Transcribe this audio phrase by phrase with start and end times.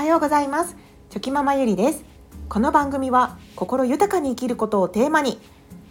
[0.00, 0.78] はようございます。
[1.10, 2.06] チョキママゆりです。
[2.48, 5.38] この番組は心豊かに生きることをテーマに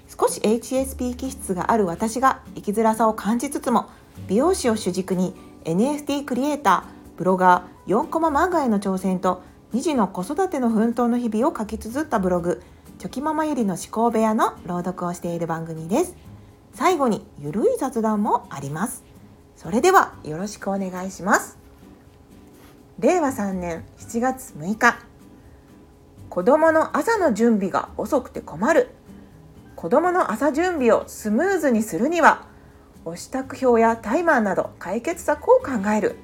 [0.08, 3.88] 少し HSP 気質がある私が生きづらさを感じつつも
[4.28, 9.44] 美容師を主軸に NFT クリエイターブロガー4コマ漫画への挑戦と
[9.76, 12.64] 2児の子育ての奮闘の日々を書き綴ったブログ
[12.98, 16.16] チョキママゆりの思考部屋の朗読をしている番組です。
[16.74, 19.04] 最後にゆるい雑談もあります。
[19.56, 21.59] それではよろしくお願いします。
[23.00, 25.00] 令和3年7月6日。
[26.30, 28.90] 子供の朝の準備が遅くて困る。
[29.78, 32.46] 子供の朝準備をスムーズにするには
[33.06, 36.18] お支度表やタイマーなど解決策を考える。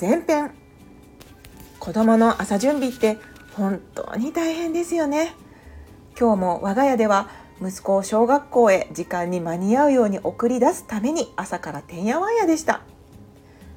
[0.00, 0.52] 前編。
[1.78, 3.18] 子供の朝準備って
[3.52, 5.34] 本当に大変ですよね。
[6.18, 7.28] 今日も我が家では
[7.60, 12.80] 息子を小学校へ時間に間に合うように送り出すために朝からてんやわんやでした。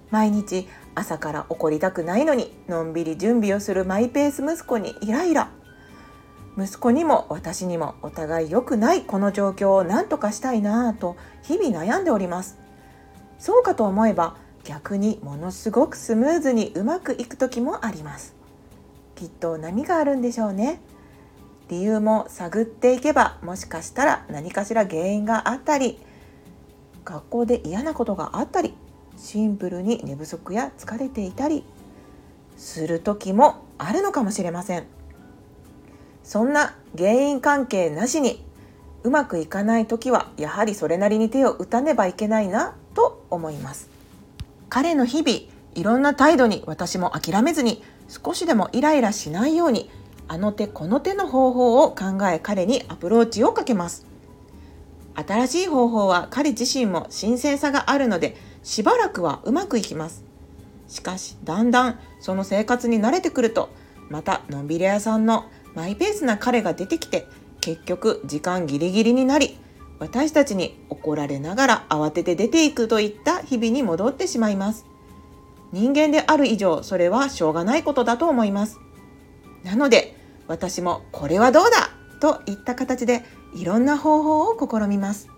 [0.09, 5.49] 毎日朝から怒りたくないのにのんびり準備をするマイペース息子にイライラ。
[6.57, 12.59] 息子にも私にもお互い良くないこの状況を何とかしたいなぁと日々悩んでおります。
[13.39, 18.35] そうかと思えば逆にものすごくスムーズにうまくいく時もあります。
[19.15, 20.79] きっと波があるんでしょうね。
[21.69, 25.97] 理由も探っていけばもしかしたら何かしら原因があったり
[27.03, 28.75] 学校で嫌なことがあったり
[29.17, 31.63] シンプルに寝不足や疲れていたり
[32.57, 34.85] する時もあるのかもしれません。
[36.23, 38.43] そんな原因関係なしに
[39.03, 43.89] うまくいかない時はやはりそれなりに手を打たねばいけないなと思います。
[44.69, 45.39] 彼の日々
[45.75, 49.89] いろんな態度に私も諦めずに少しでもイライラしないように
[50.27, 54.05] あの手この手の方法を考え彼にアプローチをかけます。
[55.15, 60.23] 新しい方法は彼自身も新鮮さがあるのでしばらくはうまくいきます。
[60.87, 63.69] しかしだんだんその生活に慣れてくると
[64.09, 65.45] またのんびり屋さんの
[65.75, 67.27] マイペースな彼が出てきて
[67.61, 69.57] 結局時間ギリギリになり
[69.99, 74.85] 私たちに怒られながら慌てて出ていくといった日々に戻ってしまいます。
[75.71, 78.79] 人間である以上それはしょうがないことだと思います。
[79.63, 80.15] なので
[80.47, 81.89] 私もこれはどうだ
[82.19, 83.23] といった形で
[83.55, 85.29] いろんな方法を試みます。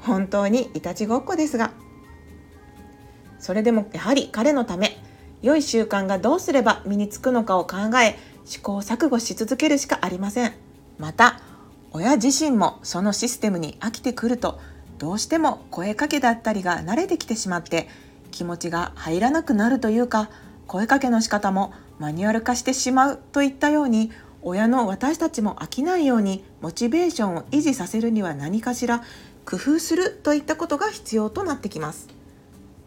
[0.00, 1.72] 本当にいたちごっこですが
[3.42, 4.96] それでもやはり彼のため
[5.42, 10.52] 良い習慣がどうすれば身につくのかを考え試行錯誤し続けるしかありません。
[10.98, 11.40] また
[11.90, 14.60] 親自身もそのシステムに飽きてくると
[14.98, 17.88] どうしても声かけだったりが慣れてきてしまって
[18.30, 20.30] 気持ちが入らなくなるというか
[20.68, 29.02] 声かけの仕方もマニュアル化してしまうといったように親の私たちも飽きないようにモチベーションを維持させるには何かしら
[29.44, 32.08] 工夫するといったことが必要となってきます。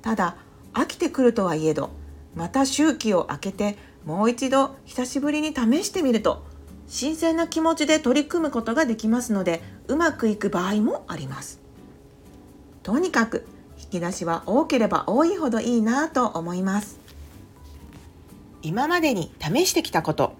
[0.01, 0.37] ただ
[0.75, 1.89] 飽きてくるとはいえど
[2.35, 6.45] また周期を空けてもう一度久しぶりに試してみると
[6.87, 11.59] 新鮮な気持ちで取り組むことができますのでうまくいく場合もあります。
[12.83, 13.47] とにかく
[13.79, 16.99] 引き出しは多ければ多いほどいいなと思います。
[18.61, 20.35] 今までに試してきたこと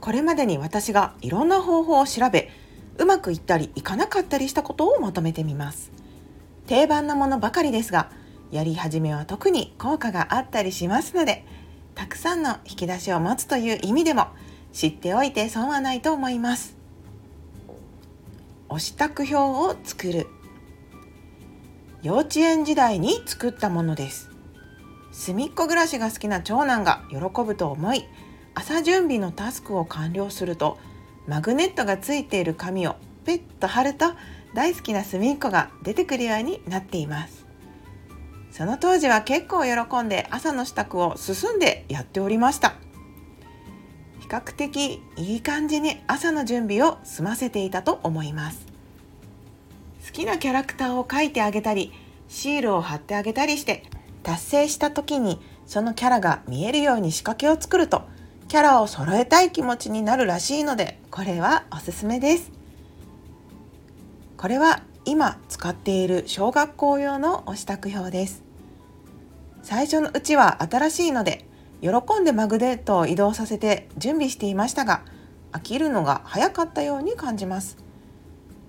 [0.00, 2.50] これまでに私がいろんな方法を調べ
[2.98, 5.90] うまくいったりいかなかったりしたことをまとめてみます。
[6.66, 8.10] 定番なものばかりですが
[8.50, 11.44] やり始めは特に効果があったりしますので
[11.94, 14.28] たくさんの引き出しを持つという意味でも
[14.72, 16.76] 知っておいて損はないと思います。
[18.68, 20.26] お支度表を作る。
[22.02, 24.30] 幼稚園時代に作ったものです。
[25.12, 28.04] 隅っこ暮らしが好きな長男が喜ぶと思い
[28.56, 30.76] 朝準備のタスクを完了すると
[31.28, 34.06] マグネットがついている紙をペッと貼ると
[34.54, 37.43] 大好きな隅っこが出てくるようになっています。
[38.56, 42.74] その当時は結構喜んで朝の支度を進んでやっておりました。
[44.20, 48.64] 比較的いい感じに朝の準備を済ませていたと思います。
[50.06, 51.92] 好きなキャラクターを描いてあげたり
[52.28, 53.82] シールを貼ってあげたりして
[54.22, 58.02] 達成した時にそのキャラが見えるように仕掛けを作ると
[58.46, 62.52] キャラを揃えたい気持ちになるらしいのでこれはおすすめです。
[64.36, 68.43] これは今使っている小学校用のお支度表です。
[69.64, 71.46] 最初のうちは新しいので
[71.80, 75.02] 喜んでマグネットを移動させて準備していましたが
[75.52, 77.78] 飽きるのが早かったように感じます。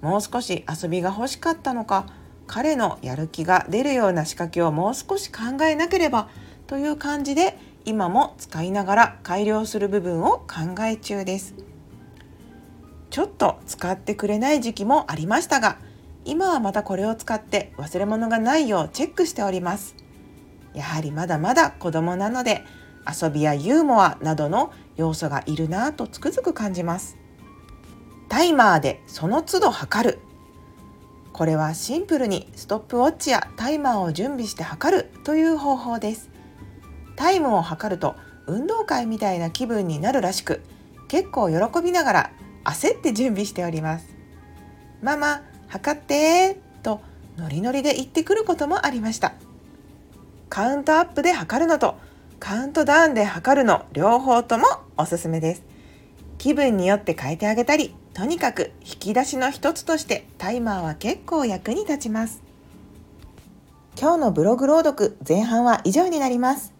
[0.01, 2.05] もう少し遊びが欲しかったのか
[2.47, 6.29] 彼のやる気が出るような仕掛けをもう少し考えなければ
[6.65, 11.55] という感じで今も使いながら改良する部分を考え中です。
[13.09, 15.77] ちょっと使ってくれない時期もありましたが
[16.23, 20.04] 今はまたこれを使って忘れ物がないようチェックしております。
[20.75, 22.63] やはりまだまだ子供なので
[23.07, 27.17] 遊びやユーモアなどの要素がいるなぁとつくづく感じます。
[28.29, 30.19] タイマーでその都度測る。
[31.31, 36.29] これはシンプルにストップウォッチやタイマーを準備して測るという方法です。
[37.15, 38.15] タイムを測ると
[38.47, 40.61] 運動会みたいな気分になるらしく
[41.07, 42.31] 結構喜びながら
[42.63, 44.15] 焦って準備しております。
[45.01, 47.01] ママ測ってと
[47.37, 49.33] ノリノリで言ってくることもありました。
[50.49, 51.95] カウントアップで測るのと
[52.39, 54.65] カウントダウンで測るの両方とも
[54.97, 55.63] おすすめです。
[56.37, 62.41] 気分によって変えてあげたりとにかく引き出しの一つとしてタイマーは結構役に立ちます。
[63.99, 66.73] 今日のブログ朗読前半は以上になります。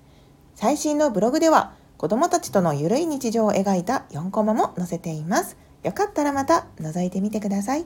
[0.53, 5.57] 最新のブログでは子供たちとのゆるい日常を描いた4コマも載せています。
[5.83, 7.85] よかったらまた覗いてみてください。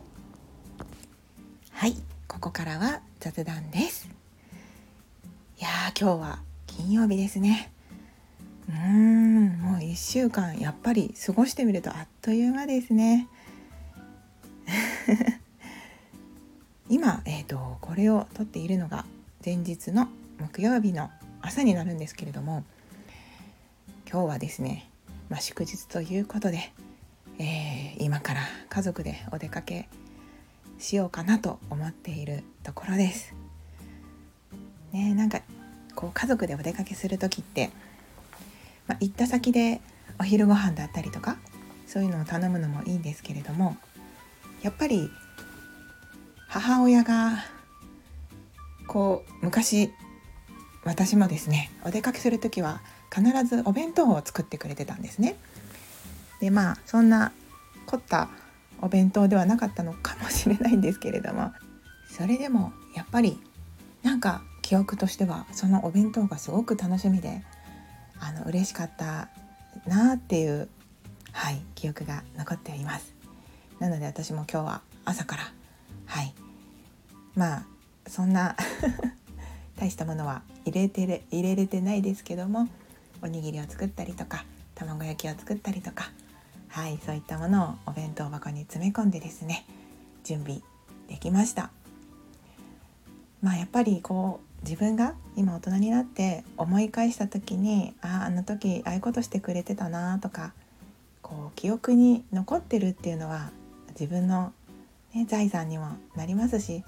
[1.71, 1.95] はい
[2.27, 4.18] ここからは雑談です。
[5.59, 7.73] いやー今日は金曜日ですね
[8.69, 13.27] うーんもう1週間やっぱり過ごしてみるとあっという間ですね
[16.87, 19.03] 今、えーと、これを撮っているのが
[19.43, 20.07] 前日の
[20.39, 21.11] 木曜日の
[21.41, 22.63] 朝になるんですけれども
[24.09, 24.89] 今日はですね、
[25.27, 26.71] まあ、祝日ということで、
[27.37, 29.89] えー、今から家族でお出かけ
[30.77, 33.48] しようかなと思っているところです。
[34.91, 35.41] ねなんか
[35.95, 37.71] こう家族でお出かけする時って、
[38.87, 39.81] まあ、行った先で
[40.19, 41.37] お昼ご飯だったりとか
[41.85, 43.77] そういうのを頼むのもいいんですけれども
[44.61, 45.09] やっぱり
[46.47, 47.43] 母親が
[48.87, 49.91] こう昔
[50.83, 52.81] 私もですねお出かけする時は
[53.13, 55.35] 必ずお弁当を作ってくれてたんですね。
[56.39, 57.31] でまあそんな
[57.85, 58.29] 凝った
[58.81, 61.51] お弁当ではなかったのかもしれないんですけれども
[62.09, 63.39] それでもやっぱり
[64.03, 67.41] なんか記憶としてはそのお弁当がすごく楽しみで
[68.19, 69.29] あの嬉しかった
[69.87, 70.69] なっていう、
[71.31, 73.15] はい、記憶が残っています。
[73.79, 75.51] なので私も今日は朝から
[76.05, 76.35] はい
[77.33, 77.63] まあ
[78.05, 78.55] そんな
[79.75, 82.67] 大したものは入れてれ入れれてないですけども
[83.23, 84.45] おにぎりを作ったりとか
[84.75, 86.11] 卵焼きを作ったりとか
[86.67, 89.65] はいそういったものをお弁当箱に詰め込んでですね
[90.23, 90.61] 準備
[91.07, 91.71] できました
[93.41, 100.53] まあやっぱりこう自分が今大人になって思い返した時にあああの時ああいうことしてくれてたなとか
[101.21, 103.51] こう記憶に残ってるっていうのは
[103.91, 104.53] 自分の、
[105.13, 106.83] ね、財産にもなりますし、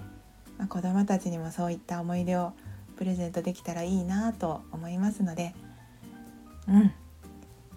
[0.58, 2.54] まあ、子どもたちにもそういった思い出を
[2.98, 5.54] プレゼントできたらいいなと思いますので
[6.68, 6.92] うん。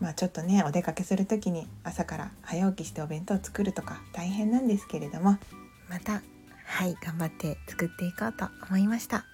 [0.00, 5.38] まあちょっとねお出かけする時に朝から早起きしてお弁当を作るとか大変なんですけれども
[5.88, 6.22] また
[6.66, 9.33] はい頑張って作っていこうと思いました。